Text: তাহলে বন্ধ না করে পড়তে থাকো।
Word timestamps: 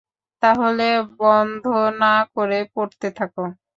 তাহলে 0.43 0.87
বন্ধ 1.19 1.63
না 2.01 2.13
করে 2.35 2.59
পড়তে 2.73 3.07
থাকো। 3.17 3.43